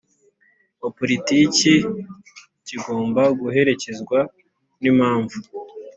wa 0.81 0.89
Politiki 0.99 1.71
kigomba 2.67 3.21
guherekezwa 3.39 4.19
n 4.81 4.83
impamvu 4.91 5.37